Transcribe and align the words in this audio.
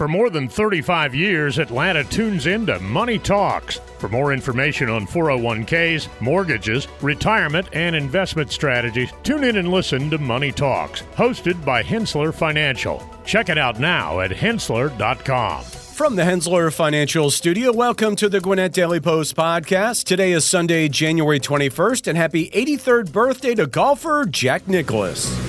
For 0.00 0.08
more 0.08 0.30
than 0.30 0.48
35 0.48 1.14
years, 1.14 1.58
Atlanta 1.58 2.02
tunes 2.02 2.46
into 2.46 2.80
Money 2.80 3.18
Talks. 3.18 3.82
For 3.98 4.08
more 4.08 4.32
information 4.32 4.88
on 4.88 5.06
401ks, 5.06 6.08
mortgages, 6.22 6.88
retirement, 7.02 7.68
and 7.74 7.94
investment 7.94 8.50
strategies, 8.50 9.12
tune 9.24 9.44
in 9.44 9.58
and 9.58 9.68
listen 9.68 10.08
to 10.08 10.16
Money 10.16 10.52
Talks, 10.52 11.02
hosted 11.16 11.62
by 11.66 11.82
Henssler 11.82 12.32
Financial. 12.32 13.06
Check 13.26 13.50
it 13.50 13.58
out 13.58 13.78
now 13.78 14.20
at 14.20 14.30
henssler.com. 14.30 15.64
From 15.64 16.16
the 16.16 16.22
Henssler 16.22 16.72
Financial 16.72 17.30
Studio, 17.30 17.70
welcome 17.70 18.16
to 18.16 18.30
the 18.30 18.40
Gwinnett 18.40 18.72
Daily 18.72 19.00
Post 19.00 19.36
podcast. 19.36 20.04
Today 20.04 20.32
is 20.32 20.46
Sunday, 20.46 20.88
January 20.88 21.40
21st, 21.40 22.06
and 22.06 22.16
happy 22.16 22.48
83rd 22.48 23.12
birthday 23.12 23.54
to 23.54 23.66
golfer 23.66 24.24
Jack 24.24 24.66
Nicklaus. 24.66 25.39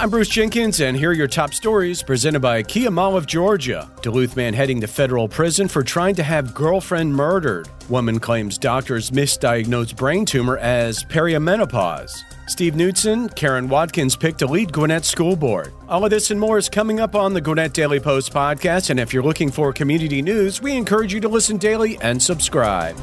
I'm 0.00 0.10
Bruce 0.10 0.28
Jenkins, 0.28 0.80
and 0.80 0.96
here 0.96 1.10
are 1.10 1.12
your 1.12 1.26
top 1.26 1.52
stories 1.52 2.04
presented 2.04 2.38
by 2.38 2.62
Kia 2.62 2.88
Mall 2.88 3.16
of 3.16 3.26
Georgia. 3.26 3.90
Duluth 4.00 4.36
man 4.36 4.54
heading 4.54 4.80
to 4.80 4.86
federal 4.86 5.26
prison 5.26 5.66
for 5.66 5.82
trying 5.82 6.14
to 6.14 6.22
have 6.22 6.54
girlfriend 6.54 7.12
murdered. 7.12 7.68
Woman 7.88 8.20
claims 8.20 8.58
doctors 8.58 9.10
misdiagnosed 9.10 9.96
brain 9.96 10.24
tumor 10.24 10.56
as 10.58 11.02
perimenopause. 11.02 12.22
Steve 12.46 12.76
Knudsen, 12.76 13.28
Karen 13.30 13.68
Watkins 13.68 14.14
picked 14.14 14.38
to 14.38 14.46
lead 14.46 14.72
Gwinnett 14.72 15.04
School 15.04 15.34
Board. 15.34 15.72
All 15.88 16.04
of 16.04 16.10
this 16.10 16.30
and 16.30 16.38
more 16.38 16.58
is 16.58 16.68
coming 16.68 17.00
up 17.00 17.16
on 17.16 17.34
the 17.34 17.40
Gwinnett 17.40 17.72
Daily 17.72 17.98
Post 17.98 18.32
podcast, 18.32 18.90
and 18.90 19.00
if 19.00 19.12
you're 19.12 19.24
looking 19.24 19.50
for 19.50 19.72
community 19.72 20.22
news, 20.22 20.62
we 20.62 20.76
encourage 20.76 21.12
you 21.12 21.18
to 21.18 21.28
listen 21.28 21.56
daily 21.56 21.98
and 22.02 22.22
subscribe. 22.22 22.96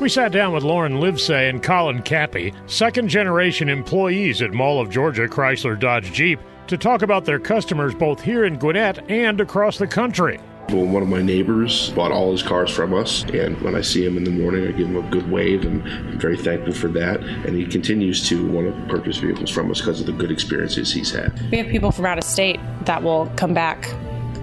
We 0.00 0.08
sat 0.08 0.32
down 0.32 0.52
with 0.52 0.64
Lauren 0.64 0.94
Livesay 0.94 1.48
and 1.48 1.62
Colin 1.62 2.02
Cappy, 2.02 2.52
second 2.66 3.08
generation 3.08 3.68
employees 3.68 4.42
at 4.42 4.52
Mall 4.52 4.80
of 4.80 4.90
Georgia 4.90 5.28
Chrysler 5.28 5.78
Dodge 5.78 6.12
Jeep, 6.12 6.40
to 6.66 6.76
talk 6.76 7.02
about 7.02 7.24
their 7.24 7.38
customers 7.38 7.94
both 7.94 8.20
here 8.20 8.44
in 8.44 8.58
Gwinnett 8.58 9.08
and 9.08 9.40
across 9.40 9.78
the 9.78 9.86
country. 9.86 10.40
Well, 10.70 10.86
one 10.86 11.02
of 11.04 11.08
my 11.08 11.22
neighbors 11.22 11.90
bought 11.90 12.10
all 12.10 12.32
his 12.32 12.42
cars 12.42 12.72
from 12.72 12.92
us, 12.92 13.22
and 13.24 13.60
when 13.62 13.76
I 13.76 13.82
see 13.82 14.04
him 14.04 14.16
in 14.16 14.24
the 14.24 14.32
morning, 14.32 14.66
I 14.66 14.72
give 14.72 14.88
him 14.88 14.96
a 14.96 15.08
good 15.10 15.30
wave, 15.30 15.64
and 15.64 15.82
I'm 15.84 16.18
very 16.18 16.38
thankful 16.38 16.72
for 16.72 16.88
that. 16.88 17.20
And 17.20 17.54
he 17.54 17.64
continues 17.64 18.28
to 18.30 18.50
want 18.50 18.74
to 18.74 18.92
purchase 18.92 19.18
vehicles 19.18 19.50
from 19.50 19.70
us 19.70 19.80
because 19.80 20.00
of 20.00 20.06
the 20.06 20.12
good 20.12 20.32
experiences 20.32 20.92
he's 20.92 21.12
had. 21.12 21.32
We 21.52 21.58
have 21.58 21.68
people 21.68 21.92
from 21.92 22.06
out 22.06 22.18
of 22.18 22.24
state 22.24 22.58
that 22.86 23.02
will 23.02 23.30
come 23.36 23.54
back 23.54 23.94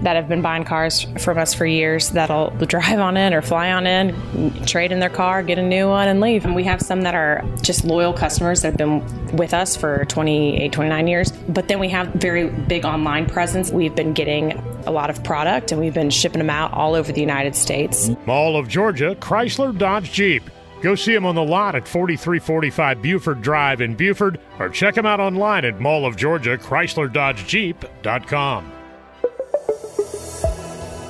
that 0.02 0.16
have 0.16 0.28
been 0.28 0.42
buying 0.42 0.64
cars 0.64 1.06
from 1.18 1.38
us 1.38 1.54
for 1.54 1.66
years 1.66 2.10
that'll 2.10 2.50
drive 2.66 2.98
on 2.98 3.16
in 3.16 3.32
or 3.32 3.42
fly 3.42 3.72
on 3.72 3.86
in, 3.86 4.64
trade 4.66 4.92
in 4.92 5.00
their 5.00 5.10
car, 5.10 5.42
get 5.42 5.58
a 5.58 5.62
new 5.62 5.88
one, 5.88 6.08
and 6.08 6.20
leave. 6.20 6.44
And 6.44 6.54
we 6.54 6.64
have 6.64 6.80
some 6.80 7.02
that 7.02 7.14
are 7.14 7.44
just 7.62 7.84
loyal 7.84 8.12
customers 8.12 8.62
that 8.62 8.68
have 8.68 8.76
been 8.76 9.36
with 9.36 9.54
us 9.54 9.76
for 9.76 10.04
28, 10.06 10.72
29 10.72 11.06
years. 11.06 11.32
But 11.32 11.68
then 11.68 11.78
we 11.78 11.88
have 11.88 12.08
very 12.14 12.48
big 12.48 12.84
online 12.84 13.26
presence. 13.26 13.70
We've 13.70 13.94
been 13.94 14.12
getting 14.12 14.52
a 14.86 14.90
lot 14.90 15.10
of 15.10 15.22
product 15.22 15.72
and 15.72 15.80
we've 15.80 15.94
been 15.94 16.10
shipping 16.10 16.38
them 16.38 16.50
out 16.50 16.72
all 16.72 16.94
over 16.94 17.12
the 17.12 17.20
United 17.20 17.54
States. 17.54 18.10
Mall 18.26 18.56
of 18.56 18.68
Georgia 18.68 19.14
Chrysler 19.14 19.76
Dodge 19.76 20.12
Jeep. 20.12 20.42
Go 20.82 20.96
see 20.96 21.14
them 21.14 21.24
on 21.24 21.36
the 21.36 21.44
lot 21.44 21.76
at 21.76 21.86
4345 21.86 23.02
Buford 23.02 23.40
Drive 23.40 23.80
in 23.80 23.94
Buford 23.94 24.40
or 24.58 24.68
check 24.68 24.96
them 24.96 25.06
out 25.06 25.20
online 25.20 25.64
at 25.64 25.80
Mall 25.80 26.04
of 26.04 26.16
Georgia 26.16 26.58
Chrysler 26.58 27.12
Dodge 27.12 27.46
Jeep.com. 27.46 28.81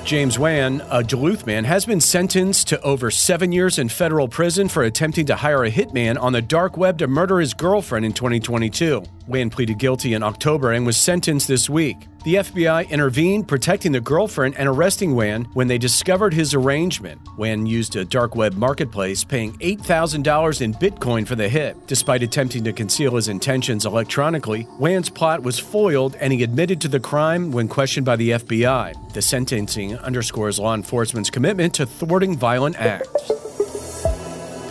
James 0.04 0.36
Wan, 0.36 0.82
a 0.90 1.02
Duluth 1.04 1.46
man, 1.46 1.64
has 1.64 1.86
been 1.86 2.00
sentenced 2.00 2.66
to 2.68 2.80
over 2.82 3.10
seven 3.10 3.52
years 3.52 3.78
in 3.78 3.88
federal 3.88 4.26
prison 4.26 4.68
for 4.68 4.82
attempting 4.82 5.26
to 5.26 5.36
hire 5.36 5.64
a 5.64 5.70
hitman 5.70 6.20
on 6.20 6.32
the 6.32 6.42
dark 6.42 6.76
web 6.76 6.98
to 6.98 7.06
murder 7.06 7.38
his 7.38 7.54
girlfriend 7.54 8.04
in 8.04 8.12
2022. 8.12 9.04
Wan 9.26 9.50
pleaded 9.50 9.78
guilty 9.78 10.14
in 10.14 10.22
October 10.22 10.72
and 10.72 10.86
was 10.86 10.96
sentenced 10.96 11.48
this 11.48 11.68
week. 11.68 11.96
The 12.24 12.36
FBI 12.36 12.88
intervened, 12.88 13.48
protecting 13.48 13.90
the 13.90 14.00
girlfriend 14.00 14.56
and 14.56 14.68
arresting 14.68 15.16
Wan 15.16 15.44
when 15.54 15.66
they 15.66 15.76
discovered 15.76 16.32
his 16.32 16.54
arrangement. 16.54 17.20
Wan 17.36 17.66
used 17.66 17.96
a 17.96 18.04
dark 18.04 18.36
web 18.36 18.54
marketplace, 18.54 19.24
paying 19.24 19.54
$8,000 19.54 20.60
in 20.60 20.74
Bitcoin 20.74 21.26
for 21.26 21.34
the 21.34 21.48
hit. 21.48 21.76
Despite 21.88 22.22
attempting 22.22 22.62
to 22.62 22.72
conceal 22.72 23.16
his 23.16 23.26
intentions 23.26 23.86
electronically, 23.86 24.68
Wan's 24.78 25.10
plot 25.10 25.42
was 25.42 25.58
foiled 25.58 26.14
and 26.16 26.32
he 26.32 26.44
admitted 26.44 26.80
to 26.82 26.88
the 26.88 27.00
crime 27.00 27.50
when 27.50 27.66
questioned 27.66 28.06
by 28.06 28.14
the 28.14 28.30
FBI. 28.30 29.12
The 29.14 29.22
sentencing 29.22 29.98
underscores 29.98 30.60
law 30.60 30.74
enforcement's 30.74 31.30
commitment 31.30 31.74
to 31.74 31.86
thwarting 31.86 32.36
violent 32.36 32.76
acts. 32.76 33.31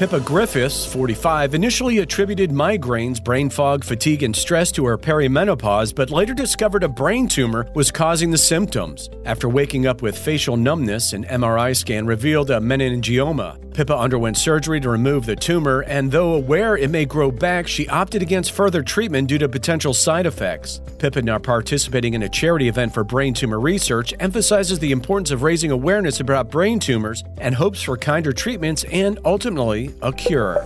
Pippa 0.01 0.19
Griffiths, 0.19 0.83
45, 0.83 1.53
initially 1.53 1.99
attributed 1.99 2.49
migraines, 2.49 3.23
brain 3.23 3.51
fog, 3.51 3.83
fatigue, 3.83 4.23
and 4.23 4.35
stress 4.35 4.71
to 4.71 4.83
her 4.87 4.97
perimenopause, 4.97 5.93
but 5.93 6.09
later 6.09 6.33
discovered 6.33 6.81
a 6.81 6.89
brain 6.89 7.27
tumor 7.27 7.67
was 7.75 7.91
causing 7.91 8.31
the 8.31 8.37
symptoms. 8.39 9.11
After 9.25 9.47
waking 9.47 9.85
up 9.85 10.01
with 10.01 10.17
facial 10.17 10.57
numbness, 10.57 11.13
an 11.13 11.25
MRI 11.25 11.75
scan 11.75 12.07
revealed 12.07 12.49
a 12.49 12.59
meningioma. 12.59 13.59
Pippa 13.75 13.95
underwent 13.95 14.37
surgery 14.37 14.81
to 14.81 14.89
remove 14.89 15.27
the 15.27 15.35
tumor, 15.35 15.81
and 15.81 16.11
though 16.11 16.33
aware 16.33 16.75
it 16.75 16.89
may 16.89 17.05
grow 17.05 17.31
back, 17.31 17.67
she 17.67 17.87
opted 17.87 18.23
against 18.23 18.51
further 18.51 18.81
treatment 18.81 19.27
due 19.29 19.37
to 19.37 19.47
potential 19.47 19.93
side 19.93 20.25
effects. 20.25 20.81
Pippa, 20.97 21.21
now 21.21 21.37
participating 21.37 22.15
in 22.15 22.23
a 22.23 22.29
charity 22.29 22.67
event 22.67 22.91
for 22.93 23.03
brain 23.03 23.35
tumor 23.35 23.59
research, 23.59 24.15
emphasizes 24.19 24.79
the 24.79 24.91
importance 24.91 25.29
of 25.29 25.43
raising 25.43 25.69
awareness 25.69 26.19
about 26.19 26.49
brain 26.49 26.79
tumors 26.79 27.23
and 27.37 27.53
hopes 27.53 27.83
for 27.83 27.95
kinder 27.95 28.33
treatments 28.33 28.83
and 28.85 29.19
ultimately 29.25 29.90
a 30.01 30.11
cure. 30.13 30.65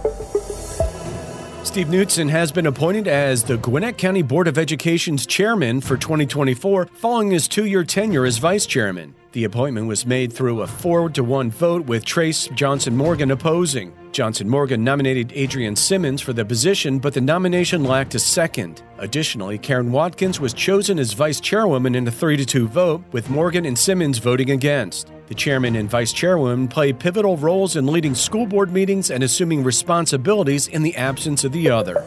Steve 1.63 1.89
Knudsen 1.89 2.29
has 2.29 2.51
been 2.51 2.67
appointed 2.67 3.07
as 3.07 3.43
the 3.43 3.57
Gwinnett 3.57 3.97
County 3.97 4.21
Board 4.21 4.47
of 4.47 4.57
Education's 4.57 5.25
chairman 5.25 5.81
for 5.81 5.97
2024 5.97 6.85
following 6.93 7.31
his 7.31 7.47
two 7.47 7.65
year 7.65 7.83
tenure 7.83 8.25
as 8.25 8.37
vice 8.37 8.65
chairman. 8.65 9.13
The 9.33 9.43
appointment 9.43 9.87
was 9.87 10.05
made 10.05 10.31
through 10.31 10.61
a 10.61 10.67
4 10.67 11.09
to 11.09 11.21
1 11.21 11.51
vote 11.51 11.85
with 11.85 12.05
Tarece 12.05 12.55
Johnson 12.55 12.95
Morgan 12.95 13.31
opposing. 13.31 13.91
Johnson 14.13 14.47
Morgan 14.47 14.85
nominated 14.85 15.33
Adrienne 15.33 15.75
Simmons 15.75 16.21
for 16.21 16.31
the 16.31 16.45
position, 16.45 16.99
but 16.99 17.13
the 17.13 17.19
nomination 17.19 17.83
lacked 17.83 18.15
a 18.15 18.19
second. 18.19 18.81
Additionally, 18.97 19.57
Karen 19.57 19.91
Watkins 19.91 20.39
was 20.39 20.53
chosen 20.53 20.97
as 20.97 21.11
vice 21.11 21.41
chairwoman 21.41 21.95
in 21.95 22.07
a 22.07 22.11
3 22.11 22.37
to 22.37 22.45
2 22.45 22.69
vote, 22.69 23.03
with 23.11 23.29
Morgan 23.29 23.65
and 23.65 23.77
Simmons 23.77 24.19
voting 24.19 24.51
against. 24.51 25.11
The 25.27 25.35
chairman 25.35 25.75
and 25.75 25.89
vice 25.89 26.13
chairwoman 26.13 26.67
play 26.67 26.93
pivotal 26.93 27.35
roles 27.37 27.75
in 27.75 27.87
leading 27.87 28.13
school 28.13 28.45
board 28.45 28.71
meetings 28.71 29.09
and 29.09 29.23
assuming 29.23 29.63
responsibilities 29.63 30.67
in 30.67 30.83
the 30.83 30.95
absence 30.95 31.43
of 31.43 31.51
the 31.51 31.69
other. 31.69 32.05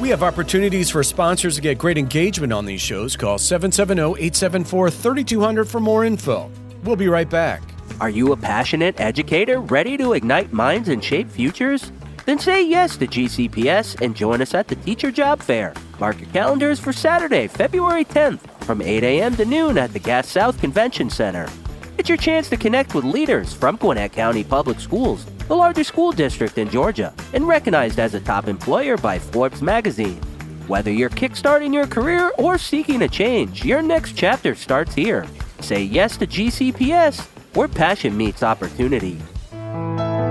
We 0.00 0.08
have 0.08 0.24
opportunities 0.24 0.90
for 0.90 1.04
sponsors 1.04 1.54
to 1.54 1.60
get 1.60 1.78
great 1.78 1.96
engagement 1.96 2.52
on 2.52 2.66
these 2.66 2.80
shows. 2.80 3.14
Call 3.14 3.38
770 3.38 4.20
874 4.20 4.90
3200 4.90 5.68
for 5.68 5.78
more 5.78 6.04
info. 6.04 6.50
We'll 6.82 6.96
be 6.96 7.06
right 7.06 7.30
back. 7.30 7.62
Are 8.00 8.10
you 8.10 8.32
a 8.32 8.36
passionate 8.36 8.98
educator 9.00 9.60
ready 9.60 9.96
to 9.98 10.14
ignite 10.14 10.52
minds 10.52 10.88
and 10.88 11.04
shape 11.04 11.30
futures? 11.30 11.92
Then 12.26 12.40
say 12.40 12.66
yes 12.66 12.96
to 12.96 13.06
GCPS 13.06 14.00
and 14.00 14.16
join 14.16 14.42
us 14.42 14.54
at 14.54 14.66
the 14.66 14.74
Teacher 14.74 15.12
Job 15.12 15.40
Fair. 15.40 15.72
Mark 16.02 16.18
your 16.18 16.30
calendars 16.30 16.80
for 16.80 16.92
Saturday, 16.92 17.46
February 17.46 18.04
10th 18.04 18.40
from 18.64 18.82
8 18.82 19.04
a.m. 19.04 19.36
to 19.36 19.44
noon 19.44 19.78
at 19.78 19.92
the 19.92 20.00
Gas 20.00 20.26
South 20.26 20.60
Convention 20.60 21.08
Center. 21.08 21.48
It's 21.96 22.08
your 22.08 22.18
chance 22.18 22.48
to 22.48 22.56
connect 22.56 22.96
with 22.96 23.04
leaders 23.04 23.54
from 23.54 23.76
Gwinnett 23.76 24.10
County 24.10 24.42
Public 24.42 24.80
Schools, 24.80 25.24
the 25.46 25.54
largest 25.54 25.86
school 25.86 26.10
district 26.10 26.58
in 26.58 26.68
Georgia, 26.68 27.14
and 27.34 27.46
recognized 27.46 28.00
as 28.00 28.14
a 28.14 28.20
top 28.20 28.48
employer 28.48 28.96
by 28.96 29.16
Forbes 29.16 29.62
magazine. 29.62 30.20
Whether 30.66 30.90
you're 30.90 31.08
kickstarting 31.08 31.72
your 31.72 31.86
career 31.86 32.32
or 32.36 32.58
seeking 32.58 33.02
a 33.02 33.08
change, 33.08 33.64
your 33.64 33.80
next 33.80 34.16
chapter 34.16 34.56
starts 34.56 34.96
here. 34.96 35.24
Say 35.60 35.84
yes 35.84 36.16
to 36.16 36.26
GCPS, 36.26 37.24
where 37.54 37.68
passion 37.68 38.16
meets 38.16 38.42
opportunity. 38.42 39.20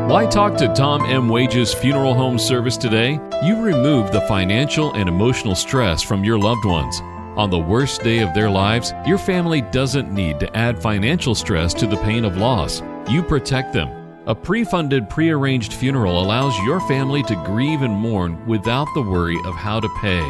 Why 0.07 0.25
talk 0.25 0.57
to 0.57 0.73
Tom 0.73 1.05
M. 1.05 1.29
Wages 1.29 1.73
Funeral 1.73 2.13
Home 2.13 2.37
Service 2.37 2.75
today? 2.75 3.19
You 3.43 3.61
remove 3.61 4.11
the 4.11 4.21
financial 4.21 4.93
and 4.93 5.07
emotional 5.07 5.55
stress 5.55 6.01
from 6.01 6.23
your 6.23 6.37
loved 6.37 6.65
ones. 6.65 6.99
On 7.37 7.49
the 7.49 7.57
worst 7.57 8.03
day 8.03 8.19
of 8.19 8.33
their 8.33 8.49
lives, 8.49 8.93
your 9.05 9.17
family 9.17 9.61
doesn't 9.61 10.11
need 10.11 10.39
to 10.41 10.57
add 10.57 10.81
financial 10.81 11.33
stress 11.33 11.73
to 11.75 11.87
the 11.87 11.97
pain 11.97 12.25
of 12.25 12.37
loss. 12.37 12.81
You 13.09 13.23
protect 13.23 13.73
them. 13.73 13.89
A 14.27 14.35
pre 14.35 14.63
funded, 14.63 15.09
pre 15.09 15.29
arranged 15.29 15.73
funeral 15.73 16.21
allows 16.21 16.57
your 16.59 16.81
family 16.81 17.23
to 17.23 17.35
grieve 17.45 17.81
and 17.81 17.93
mourn 17.93 18.45
without 18.45 18.87
the 18.93 19.01
worry 19.01 19.37
of 19.45 19.55
how 19.55 19.79
to 19.79 19.89
pay. 20.01 20.21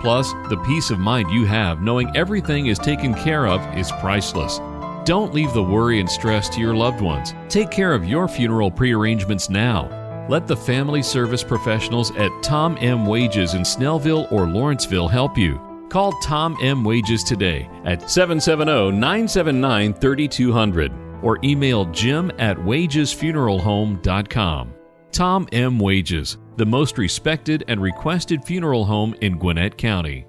Plus, 0.00 0.32
the 0.48 0.60
peace 0.66 0.90
of 0.90 0.98
mind 0.98 1.30
you 1.30 1.44
have 1.44 1.82
knowing 1.82 2.10
everything 2.16 2.66
is 2.66 2.78
taken 2.78 3.14
care 3.14 3.46
of 3.46 3.60
is 3.76 3.92
priceless. 4.00 4.60
Don't 5.04 5.34
leave 5.34 5.52
the 5.52 5.62
worry 5.62 6.00
and 6.00 6.10
stress 6.10 6.48
to 6.50 6.60
your 6.60 6.74
loved 6.74 7.00
ones. 7.00 7.34
Take 7.48 7.70
care 7.70 7.94
of 7.94 8.04
your 8.04 8.28
funeral 8.28 8.70
prearrangements 8.70 9.48
now. 9.48 9.88
Let 10.28 10.46
the 10.46 10.56
family 10.56 11.02
service 11.02 11.42
professionals 11.42 12.14
at 12.16 12.30
Tom 12.42 12.76
M. 12.80 13.06
Wages 13.06 13.54
in 13.54 13.62
Snellville 13.62 14.30
or 14.30 14.46
Lawrenceville 14.46 15.08
help 15.08 15.38
you. 15.38 15.58
Call 15.88 16.12
Tom 16.22 16.56
M. 16.60 16.84
Wages 16.84 17.24
today 17.24 17.68
at 17.84 18.10
770 18.10 18.92
979 18.92 19.94
3200. 19.94 20.92
or 21.22 21.38
email 21.44 21.84
jim 21.86 22.30
at 22.38 22.56
wagesfuneralhome.com. 22.56 24.74
Tom 25.12 25.48
M. 25.52 25.78
Wages, 25.78 26.38
the 26.56 26.66
most 26.66 26.98
respected 26.98 27.64
and 27.68 27.80
requested 27.82 28.44
funeral 28.44 28.84
home 28.84 29.14
in 29.20 29.38
Gwinnett 29.38 29.76
County. 29.76 30.26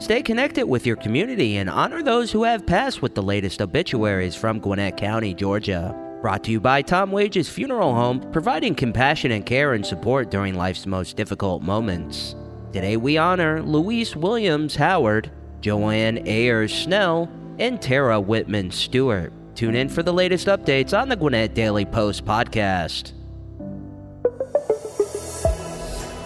Stay 0.00 0.22
connected 0.22 0.64
with 0.64 0.86
your 0.86 0.94
community 0.94 1.56
and 1.56 1.68
honor 1.68 2.04
those 2.04 2.30
who 2.30 2.44
have 2.44 2.64
passed 2.64 3.02
with 3.02 3.16
the 3.16 3.22
latest 3.22 3.60
obituaries 3.60 4.36
from 4.36 4.60
Gwinnett 4.60 4.96
County, 4.96 5.34
Georgia. 5.34 5.92
Brought 6.22 6.44
to 6.44 6.52
you 6.52 6.60
by 6.60 6.82
Tom 6.82 7.10
Wages 7.10 7.48
Funeral 7.48 7.92
Home, 7.96 8.20
providing 8.30 8.76
compassionate 8.76 9.44
care 9.44 9.74
and 9.74 9.84
support 9.84 10.30
during 10.30 10.54
life's 10.54 10.86
most 10.86 11.16
difficult 11.16 11.62
moments. 11.62 12.36
Today 12.72 12.96
we 12.96 13.18
honor 13.18 13.60
Louise 13.60 14.14
Williams 14.14 14.76
Howard, 14.76 15.32
Joanne 15.62 16.22
Ayers 16.28 16.72
Snell, 16.72 17.28
and 17.58 17.82
Tara 17.82 18.20
Whitman 18.20 18.70
Stewart. 18.70 19.32
Tune 19.56 19.74
in 19.74 19.88
for 19.88 20.04
the 20.04 20.12
latest 20.12 20.46
updates 20.46 20.96
on 20.96 21.08
the 21.08 21.16
Gwinnett 21.16 21.54
Daily 21.54 21.84
Post 21.84 22.24
podcast. 22.24 23.17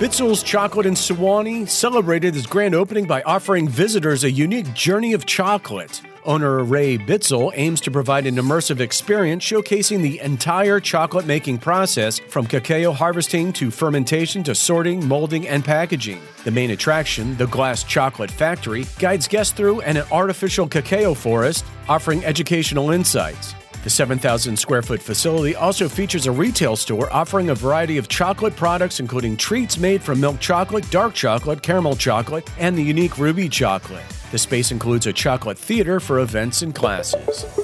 Bitzel's 0.02 0.42
Chocolate 0.42 0.84
in 0.84 0.94
Suwanee 0.94 1.68
celebrated 1.68 2.34
its 2.34 2.44
grand 2.44 2.74
opening 2.74 3.06
by 3.06 3.22
offering 3.22 3.68
visitors 3.68 4.24
a 4.24 4.30
unique 4.32 4.74
journey 4.74 5.12
of 5.12 5.26
chocolate. 5.26 6.02
Owner 6.24 6.64
Ray 6.64 6.98
Bitzel 6.98 7.52
aims 7.54 7.80
to 7.82 7.92
provide 7.92 8.26
an 8.26 8.34
immersive 8.34 8.80
experience 8.80 9.44
showcasing 9.44 10.02
the 10.02 10.18
entire 10.18 10.80
chocolate 10.80 11.26
making 11.26 11.58
process 11.58 12.18
from 12.18 12.48
cacao 12.48 12.90
harvesting 12.90 13.52
to 13.52 13.70
fermentation 13.70 14.42
to 14.42 14.56
sorting, 14.56 15.06
molding, 15.06 15.46
and 15.46 15.64
packaging. 15.64 16.20
The 16.42 16.50
main 16.50 16.72
attraction, 16.72 17.36
the 17.36 17.46
Glass 17.46 17.84
Chocolate 17.84 18.32
Factory, 18.32 18.86
guides 18.98 19.28
guests 19.28 19.52
through 19.52 19.82
an 19.82 19.98
artificial 20.10 20.66
cacao 20.66 21.14
forest, 21.14 21.64
offering 21.88 22.24
educational 22.24 22.90
insights. 22.90 23.54
The 23.82 23.90
7,000 23.90 24.56
square 24.56 24.82
foot 24.82 25.02
facility 25.02 25.56
also 25.56 25.88
features 25.88 26.26
a 26.26 26.32
retail 26.32 26.76
store 26.76 27.12
offering 27.12 27.50
a 27.50 27.54
variety 27.54 27.98
of 27.98 28.06
chocolate 28.06 28.54
products, 28.54 29.00
including 29.00 29.36
treats 29.36 29.76
made 29.76 30.00
from 30.00 30.20
milk 30.20 30.38
chocolate, 30.38 30.88
dark 30.90 31.14
chocolate, 31.14 31.62
caramel 31.62 31.96
chocolate, 31.96 32.48
and 32.58 32.78
the 32.78 32.82
unique 32.82 33.18
ruby 33.18 33.48
chocolate. 33.48 34.04
The 34.30 34.38
space 34.38 34.70
includes 34.70 35.08
a 35.08 35.12
chocolate 35.12 35.58
theater 35.58 35.98
for 35.98 36.20
events 36.20 36.62
and 36.62 36.72
classes. 36.72 37.61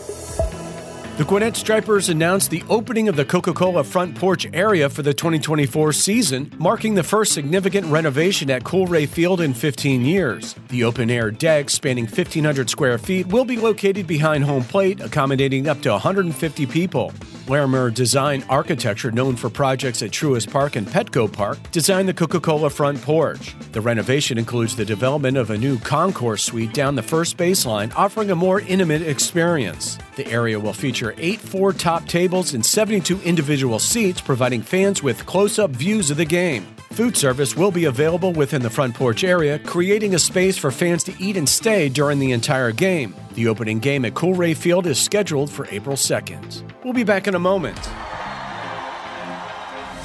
The 1.19 1.25
Gwinnett 1.25 1.57
Stripers 1.57 2.11
announced 2.11 2.49
the 2.49 2.63
opening 2.69 3.09
of 3.09 3.17
the 3.17 3.25
Coca 3.25 3.53
Cola 3.53 3.83
front 3.83 4.15
porch 4.15 4.47
area 4.53 4.89
for 4.89 5.03
the 5.03 5.13
2024 5.13 5.93
season, 5.93 6.55
marking 6.59 6.95
the 6.95 7.03
first 7.03 7.33
significant 7.33 7.89
renovation 7.89 8.49
at 8.53 8.63
Coolray 8.63 9.09
Field 9.09 9.41
in 9.41 9.53
15 9.53 10.05
years. 10.05 10.55
The 10.69 10.85
open 10.85 11.11
air 11.11 11.33
deck, 11.33 11.71
spanning 11.71 12.05
1,500 12.05 12.71
square 12.71 12.99
feet, 12.99 13.27
will 13.27 13.45
be 13.45 13.57
located 13.57 14.07
behind 14.07 14.45
home 14.45 14.63
plate, 14.63 15.01
accommodating 15.01 15.67
up 15.67 15.81
to 15.81 15.91
150 15.91 16.67
people. 16.67 17.13
Larimer 17.49 17.91
Design 17.91 18.45
Architecture, 18.49 19.11
known 19.11 19.35
for 19.35 19.49
projects 19.49 20.03
at 20.03 20.11
Truist 20.11 20.51
Park 20.51 20.77
and 20.77 20.87
Petco 20.87 21.33
Park, 21.33 21.59
designed 21.73 22.09
the 22.09 22.15
Coca 22.15 22.41
Cola 22.41 22.69
front 22.69 23.01
porch. 23.01 23.55
The 23.73 23.81
renovation 23.81 24.39
includes 24.39 24.77
the 24.77 24.85
development 24.85 25.37
of 25.37 25.51
a 25.51 25.57
new 25.57 25.79
concourse 25.79 26.45
suite 26.45 26.75
down 26.75 26.95
the 26.95 27.03
first 27.03 27.37
baseline, 27.37 27.93
offering 27.97 28.31
a 28.31 28.37
more 28.37 28.61
intimate 28.61 29.03
experience. 29.03 29.99
The 30.17 30.27
area 30.27 30.61
will 30.61 30.73
feature 30.73 31.15
eight 31.17 31.41
four 31.41 31.73
top 31.73 32.07
tables 32.07 32.55
and 32.55 32.65
72 32.65 33.21
individual 33.23 33.79
seats, 33.79 34.21
providing 34.21 34.63
fans 34.63 35.03
with 35.03 35.25
close 35.25 35.59
up 35.59 35.71
views 35.71 36.11
of 36.11 36.19
the 36.19 36.25
game. 36.25 36.67
Food 36.99 37.17
service 37.17 37.57
will 37.57 37.71
be 37.71 37.85
available 37.85 38.33
within 38.33 38.61
the 38.61 38.69
front 38.69 38.93
porch 38.93 39.23
area, 39.23 39.61
creating 39.61 40.17
a 40.17 40.19
space 40.19 40.59
for 40.59 40.73
fans 40.73 41.05
to 41.05 41.15
eat 41.21 41.37
and 41.37 41.49
stay 41.49 41.89
during 41.89 42.19
the 42.19 42.33
entire 42.33 42.73
game. 42.73 43.15
The 43.35 43.47
opening 43.47 43.79
game 43.79 44.05
at 44.05 44.15
Coolray 44.15 44.57
Field 44.57 44.85
is 44.89 45.01
scheduled 45.01 45.49
for 45.49 45.69
April 45.71 45.95
2nd. 45.95 46.65
We'll 46.83 46.93
be 46.93 47.05
back 47.05 47.29
in 47.29 47.37
a 47.37 47.39
moment. 47.39 47.79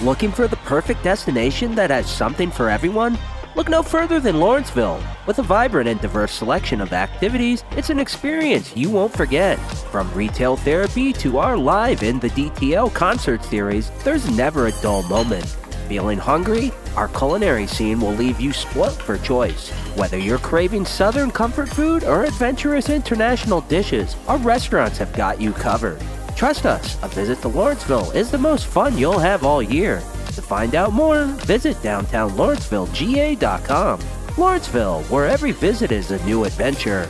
Looking 0.03 0.31
for 0.31 0.47
the 0.47 0.57
perfect 0.67 1.03
destination 1.03 1.73
that 1.73 1.89
has 1.89 2.07
something 2.07 2.51
for 2.51 2.69
everyone? 2.69 3.17
Look 3.55 3.69
no 3.69 3.81
further 3.81 4.19
than 4.19 4.39
Lawrenceville. 4.39 5.03
With 5.25 5.39
a 5.39 5.43
vibrant 5.43 5.89
and 5.89 5.99
diverse 5.99 6.31
selection 6.31 6.79
of 6.79 6.93
activities, 6.93 7.63
it's 7.71 7.89
an 7.89 7.97
experience 7.97 8.77
you 8.77 8.91
won't 8.91 9.17
forget. 9.17 9.57
From 9.89 10.13
retail 10.13 10.57
therapy 10.57 11.11
to 11.13 11.39
our 11.39 11.57
live 11.57 12.03
in 12.03 12.19
the 12.19 12.29
DTL 12.29 12.93
concert 12.93 13.43
series, 13.43 13.89
there's 14.03 14.29
never 14.37 14.67
a 14.67 14.81
dull 14.83 15.01
moment. 15.01 15.45
Feeling 15.87 16.19
hungry? 16.19 16.71
Our 16.95 17.07
culinary 17.07 17.67
scene 17.67 17.99
will 17.99 18.13
leave 18.13 18.39
you 18.39 18.53
spoilt 18.53 19.01
for 19.01 19.17
choice. 19.17 19.71
Whether 19.95 20.17
you're 20.17 20.37
craving 20.37 20.85
southern 20.85 21.31
comfort 21.31 21.69
food 21.69 22.03
or 22.03 22.23
adventurous 22.23 22.89
international 22.89 23.61
dishes, 23.61 24.15
our 24.27 24.37
restaurants 24.37 24.97
have 24.99 25.11
got 25.13 25.41
you 25.41 25.53
covered. 25.53 25.99
Trust 26.35 26.65
us, 26.65 27.01
a 27.03 27.07
visit 27.07 27.41
to 27.41 27.47
Lawrenceville 27.47 28.11
is 28.11 28.29
the 28.29 28.37
most 28.37 28.67
fun 28.67 28.97
you'll 28.97 29.19
have 29.19 29.43
all 29.43 29.61
year. 29.61 29.97
To 30.35 30.41
find 30.41 30.75
out 30.75 30.93
more, 30.93 31.25
visit 31.45 31.77
downtownlawrencevillega.com. 31.77 33.99
Lawrenceville, 34.37 35.03
where 35.03 35.27
every 35.27 35.51
visit 35.51 35.91
is 35.91 36.11
a 36.11 36.25
new 36.25 36.45
adventure. 36.45 37.09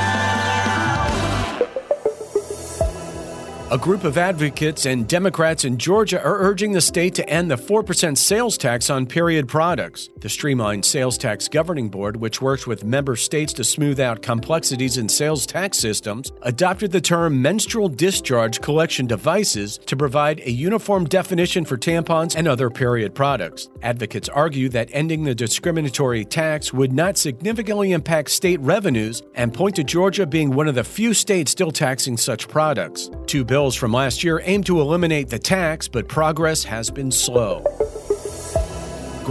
A 3.71 3.77
group 3.77 4.03
of 4.03 4.17
advocates 4.17 4.85
and 4.85 5.07
Democrats 5.07 5.63
in 5.63 5.77
Georgia 5.77 6.21
are 6.21 6.39
urging 6.39 6.73
the 6.73 6.81
state 6.81 7.15
to 7.15 7.29
end 7.29 7.49
the 7.49 7.55
4% 7.55 8.17
sales 8.17 8.57
tax 8.57 8.89
on 8.89 9.05
period 9.05 9.47
products. 9.47 10.09
The 10.19 10.27
Streamlined 10.27 10.83
Sales 10.83 11.17
Tax 11.17 11.47
Governing 11.47 11.87
Board, 11.87 12.17
which 12.17 12.41
works 12.41 12.67
with 12.67 12.83
member 12.83 13.15
states 13.15 13.53
to 13.53 13.63
smooth 13.63 14.01
out 14.01 14.21
complexities 14.21 14.97
in 14.97 15.07
sales 15.07 15.45
tax 15.45 15.77
systems, 15.77 16.33
adopted 16.41 16.91
the 16.91 16.99
term 16.99 17.41
menstrual 17.41 17.87
discharge 17.87 18.59
collection 18.59 19.07
devices 19.07 19.77
to 19.85 19.95
provide 19.95 20.41
a 20.41 20.51
uniform 20.51 21.05
definition 21.05 21.63
for 21.63 21.77
tampons 21.77 22.35
and 22.35 22.49
other 22.49 22.69
period 22.69 23.15
products. 23.15 23.69
Advocates 23.83 24.27
argue 24.27 24.67
that 24.67 24.89
ending 24.91 25.23
the 25.23 25.33
discriminatory 25.33 26.25
tax 26.25 26.73
would 26.73 26.91
not 26.91 27.17
significantly 27.17 27.93
impact 27.93 28.31
state 28.31 28.59
revenues 28.59 29.23
and 29.35 29.53
point 29.53 29.77
to 29.77 29.83
Georgia 29.85 30.25
being 30.25 30.51
one 30.51 30.67
of 30.67 30.75
the 30.75 30.83
few 30.83 31.13
states 31.13 31.53
still 31.53 31.71
taxing 31.71 32.17
such 32.17 32.49
products. 32.49 33.09
Two 33.31 33.45
bills 33.45 33.77
from 33.77 33.93
last 33.93 34.25
year 34.25 34.41
aim 34.43 34.61
to 34.65 34.81
eliminate 34.81 35.29
the 35.29 35.39
tax, 35.39 35.87
but 35.87 36.09
progress 36.09 36.65
has 36.65 36.89
been 36.89 37.09
slow. 37.09 37.63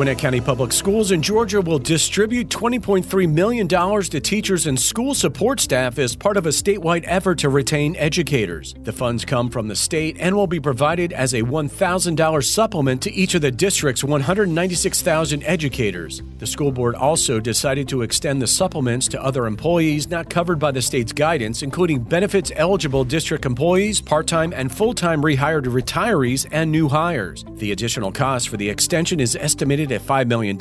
Gwinnett 0.01 0.17
County 0.17 0.41
Public 0.41 0.73
Schools 0.73 1.11
in 1.11 1.21
Georgia 1.21 1.61
will 1.61 1.79
distribute 1.79 2.49
$20.3 2.49 3.31
million 3.31 3.69
to 3.69 4.19
teachers 4.19 4.67
and 4.67 4.81
school 4.81 5.15
support 5.15 5.61
staff 5.61 5.99
as 5.99 6.17
part 6.17 6.39
of 6.39 6.47
a 6.47 6.49
statewide 6.49 7.05
effort 7.07 7.37
to 7.41 7.51
retain 7.51 7.95
educators. 7.97 8.75
The 8.79 8.95
funds 8.95 9.27
come 9.27 9.51
from 9.51 9.69
the 9.69 9.77
state 9.77 10.17
and 10.19 10.35
will 10.35 10.47
be 10.47 10.59
provided 10.59 11.13
as 11.13 11.35
a 11.35 11.43
$1,000 11.43 12.45
supplement 12.45 13.03
to 13.03 13.13
each 13.13 13.35
of 13.35 13.43
the 13.43 13.51
district's 13.51 14.03
196,000 14.03 15.43
educators. 15.43 16.23
The 16.39 16.47
school 16.47 16.73
board 16.73 16.95
also 16.95 17.39
decided 17.39 17.87
to 17.89 18.01
extend 18.01 18.41
the 18.41 18.47
supplements 18.47 19.07
to 19.09 19.23
other 19.23 19.45
employees 19.45 20.09
not 20.09 20.31
covered 20.31 20.59
by 20.59 20.71
the 20.71 20.81
state's 20.81 21.13
guidance, 21.13 21.63
including 21.63 22.05
benefits 22.05 22.51
eligible 22.57 23.05
district 23.05 23.45
employees, 23.45 24.01
part 24.01 24.27
time 24.27 24.55
and 24.55 24.75
full 24.75 24.95
time 24.95 25.21
rehired 25.21 25.67
retirees, 25.67 26.49
and 26.53 26.73
new 26.73 26.89
hires. 26.89 27.45
The 27.57 27.73
additional 27.73 28.11
cost 28.11 28.49
for 28.49 28.57
the 28.57 28.71
extension 28.71 29.21
is 29.21 29.37
estimated 29.37 29.90
at 29.91 30.01
$5 30.01 30.27
million, 30.27 30.59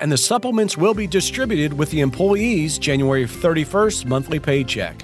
and 0.00 0.12
the 0.12 0.16
supplements 0.16 0.76
will 0.76 0.94
be 0.94 1.06
distributed 1.06 1.72
with 1.72 1.90
the 1.90 2.00
employee's 2.00 2.78
January 2.78 3.24
31st 3.24 4.06
monthly 4.06 4.38
paycheck. 4.38 5.02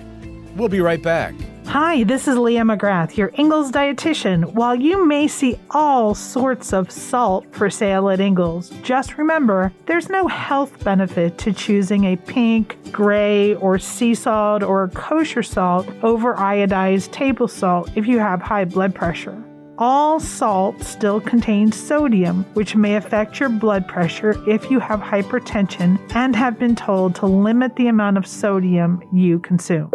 We'll 0.56 0.68
be 0.68 0.80
right 0.80 1.02
back. 1.02 1.34
Hi, 1.68 2.02
this 2.04 2.26
is 2.26 2.38
Leah 2.38 2.62
McGrath, 2.62 3.18
your 3.18 3.30
Ingles 3.34 3.70
dietitian. 3.70 4.54
While 4.54 4.74
you 4.74 5.06
may 5.06 5.28
see 5.28 5.60
all 5.70 6.14
sorts 6.14 6.72
of 6.72 6.90
salt 6.90 7.44
for 7.54 7.68
sale 7.68 8.08
at 8.08 8.20
Ingles, 8.20 8.70
just 8.82 9.18
remember 9.18 9.70
there's 9.84 10.08
no 10.08 10.26
health 10.28 10.82
benefit 10.82 11.36
to 11.38 11.52
choosing 11.52 12.04
a 12.04 12.16
pink, 12.16 12.78
gray, 12.90 13.54
or 13.56 13.78
sea 13.78 14.14
salt 14.14 14.62
or 14.62 14.88
kosher 14.88 15.42
salt 15.42 15.86
over 16.02 16.34
iodized 16.36 17.12
table 17.12 17.46
salt 17.46 17.90
if 17.94 18.06
you 18.06 18.18
have 18.18 18.40
high 18.40 18.64
blood 18.64 18.94
pressure. 18.94 19.44
All 19.80 20.18
salt 20.18 20.82
still 20.82 21.20
contains 21.20 21.76
sodium, 21.76 22.42
which 22.54 22.74
may 22.74 22.96
affect 22.96 23.38
your 23.38 23.48
blood 23.48 23.86
pressure 23.86 24.34
if 24.48 24.72
you 24.72 24.80
have 24.80 24.98
hypertension 24.98 26.00
and 26.16 26.34
have 26.34 26.58
been 26.58 26.74
told 26.74 27.14
to 27.16 27.26
limit 27.26 27.76
the 27.76 27.86
amount 27.86 28.18
of 28.18 28.26
sodium 28.26 29.00
you 29.12 29.38
consume. 29.38 29.92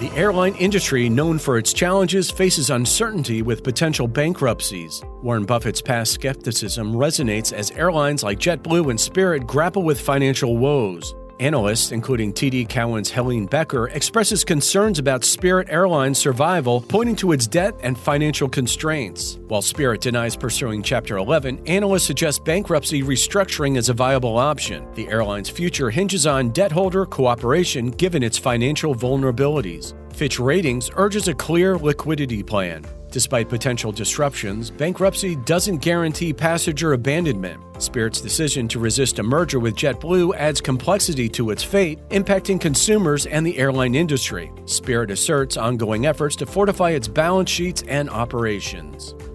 The 0.00 0.10
airline 0.16 0.54
industry, 0.54 1.10
known 1.10 1.38
for 1.38 1.58
its 1.58 1.74
challenges, 1.74 2.30
faces 2.30 2.70
uncertainty 2.70 3.42
with 3.42 3.62
potential 3.62 4.08
bankruptcies. 4.08 5.02
Warren 5.22 5.44
Buffett's 5.44 5.82
past 5.82 6.12
skepticism 6.12 6.94
resonates 6.94 7.52
as 7.52 7.70
airlines 7.72 8.22
like 8.22 8.38
JetBlue 8.38 8.88
and 8.88 8.98
Spirit 8.98 9.46
grapple 9.46 9.82
with 9.82 10.00
financial 10.00 10.56
woes. 10.56 11.14
Analysts, 11.40 11.92
including 11.92 12.32
TD 12.32 12.68
Cowen's 12.68 13.10
Helene 13.10 13.46
Becker, 13.46 13.88
expresses 13.88 14.44
concerns 14.44 14.98
about 14.98 15.24
Spirit 15.24 15.68
Airlines' 15.70 16.18
survival, 16.18 16.80
pointing 16.80 17.16
to 17.16 17.32
its 17.32 17.46
debt 17.46 17.74
and 17.82 17.98
financial 17.98 18.48
constraints. 18.48 19.38
While 19.48 19.62
Spirit 19.62 20.00
denies 20.00 20.36
pursuing 20.36 20.82
Chapter 20.82 21.16
11, 21.16 21.66
analysts 21.66 22.04
suggest 22.04 22.44
bankruptcy 22.44 23.02
restructuring 23.02 23.76
is 23.76 23.88
a 23.88 23.94
viable 23.94 24.38
option. 24.38 24.86
The 24.94 25.08
airline's 25.08 25.48
future 25.48 25.90
hinges 25.90 26.26
on 26.26 26.50
debt 26.50 26.72
holder 26.72 27.06
cooperation 27.06 27.90
given 27.90 28.22
its 28.22 28.38
financial 28.38 28.94
vulnerabilities. 28.94 29.94
Fitch 30.12 30.38
Ratings 30.38 30.90
urges 30.96 31.28
a 31.28 31.34
clear 31.34 31.76
liquidity 31.76 32.42
plan. 32.42 32.84
Despite 33.12 33.50
potential 33.50 33.92
disruptions, 33.92 34.70
bankruptcy 34.70 35.36
doesn't 35.36 35.82
guarantee 35.82 36.32
passenger 36.32 36.94
abandonment. 36.94 37.60
Spirit's 37.76 38.22
decision 38.22 38.66
to 38.68 38.78
resist 38.78 39.18
a 39.18 39.22
merger 39.22 39.60
with 39.60 39.76
JetBlue 39.76 40.34
adds 40.34 40.62
complexity 40.62 41.28
to 41.28 41.50
its 41.50 41.62
fate, 41.62 41.98
impacting 42.08 42.58
consumers 42.58 43.26
and 43.26 43.46
the 43.46 43.58
airline 43.58 43.94
industry. 43.94 44.50
Spirit 44.64 45.10
asserts 45.10 45.58
ongoing 45.58 46.06
efforts 46.06 46.36
to 46.36 46.46
fortify 46.46 46.92
its 46.92 47.06
balance 47.06 47.50
sheets 47.50 47.84
and 47.86 48.08
operations. 48.08 49.14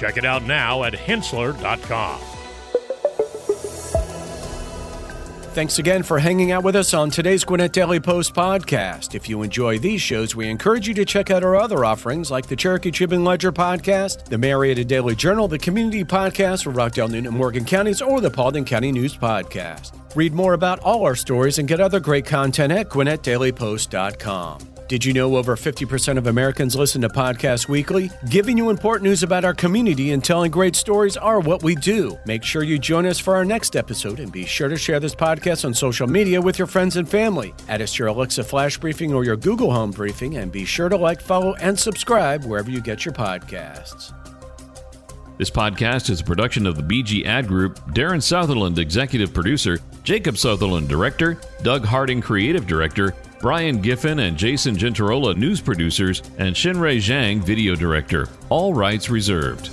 Check 0.00 0.16
it 0.16 0.24
out 0.24 0.44
now 0.44 0.84
at 0.84 0.94
henssler.com. 0.94 2.20
Thanks 5.52 5.78
again 5.78 6.02
for 6.02 6.18
hanging 6.18 6.52
out 6.52 6.64
with 6.64 6.74
us 6.74 6.94
on 6.94 7.10
today's 7.10 7.44
Gwinnett 7.44 7.74
Daily 7.74 8.00
Post 8.00 8.32
podcast. 8.32 9.14
If 9.14 9.28
you 9.28 9.42
enjoy 9.42 9.78
these 9.78 10.00
shows, 10.00 10.34
we 10.34 10.48
encourage 10.48 10.88
you 10.88 10.94
to 10.94 11.04
check 11.04 11.30
out 11.30 11.44
our 11.44 11.54
other 11.54 11.84
offerings 11.84 12.30
like 12.30 12.46
the 12.46 12.56
Cherokee 12.56 12.90
Tribune 12.90 13.24
Ledger 13.24 13.52
podcast, 13.52 14.24
the 14.24 14.38
Marietta 14.38 14.86
Daily 14.86 15.14
Journal, 15.14 15.48
the 15.48 15.58
Community 15.58 16.02
Podcast 16.02 16.64
for 16.64 16.70
Rockdale, 16.70 17.08
Newton, 17.08 17.26
and 17.26 17.36
Morgan 17.36 17.66
counties, 17.66 18.00
or 18.00 18.22
the 18.22 18.30
Paulding 18.30 18.64
County 18.64 18.92
News 18.92 19.14
Podcast. 19.14 19.92
Read 20.16 20.32
more 20.32 20.54
about 20.54 20.78
all 20.80 21.04
our 21.04 21.14
stories 21.14 21.58
and 21.58 21.68
get 21.68 21.78
other 21.78 22.00
great 22.00 22.24
content 22.24 22.72
at 22.72 22.88
GwinnettDailyPost.com. 22.88 24.69
Did 24.90 25.04
you 25.04 25.12
know 25.12 25.36
over 25.36 25.54
50% 25.54 26.18
of 26.18 26.26
Americans 26.26 26.74
listen 26.74 27.02
to 27.02 27.08
podcasts 27.08 27.68
weekly? 27.68 28.10
Giving 28.28 28.58
you 28.58 28.70
important 28.70 29.04
news 29.04 29.22
about 29.22 29.44
our 29.44 29.54
community 29.54 30.10
and 30.10 30.24
telling 30.24 30.50
great 30.50 30.74
stories 30.74 31.16
are 31.16 31.38
what 31.38 31.62
we 31.62 31.76
do. 31.76 32.18
Make 32.26 32.42
sure 32.42 32.64
you 32.64 32.76
join 32.76 33.06
us 33.06 33.20
for 33.20 33.36
our 33.36 33.44
next 33.44 33.76
episode 33.76 34.18
and 34.18 34.32
be 34.32 34.44
sure 34.44 34.68
to 34.68 34.76
share 34.76 34.98
this 34.98 35.14
podcast 35.14 35.64
on 35.64 35.74
social 35.74 36.08
media 36.08 36.42
with 36.42 36.58
your 36.58 36.66
friends 36.66 36.96
and 36.96 37.08
family. 37.08 37.54
Add 37.68 37.82
us 37.82 37.92
to 37.92 37.98
your 38.00 38.08
Alexa 38.08 38.42
Flash 38.42 38.78
Briefing 38.78 39.14
or 39.14 39.22
your 39.22 39.36
Google 39.36 39.70
Home 39.70 39.92
Briefing 39.92 40.38
and 40.38 40.50
be 40.50 40.64
sure 40.64 40.88
to 40.88 40.96
like, 40.96 41.20
follow, 41.20 41.54
and 41.60 41.78
subscribe 41.78 42.44
wherever 42.44 42.68
you 42.68 42.80
get 42.80 43.04
your 43.04 43.14
podcasts. 43.14 44.12
This 45.38 45.50
podcast 45.50 46.10
is 46.10 46.20
a 46.20 46.24
production 46.24 46.66
of 46.66 46.74
the 46.74 46.82
BG 46.82 47.26
Ad 47.26 47.46
Group, 47.46 47.78
Darren 47.94 48.20
Sutherland, 48.20 48.76
Executive 48.80 49.32
Producer, 49.32 49.78
Jacob 50.02 50.36
Sutherland, 50.36 50.88
Director, 50.88 51.40
Doug 51.62 51.84
Harding, 51.84 52.20
Creative 52.20 52.66
Director, 52.66 53.14
Brian 53.40 53.80
Giffen 53.80 54.18
and 54.18 54.36
Jason 54.36 54.76
Gentarola, 54.76 55.34
News 55.34 55.62
Producers, 55.62 56.22
and 56.36 56.54
Shinrei 56.54 56.98
Zhang, 56.98 57.42
Video 57.42 57.74
Director. 57.74 58.28
All 58.50 58.74
rights 58.74 59.08
reserved. 59.08 59.70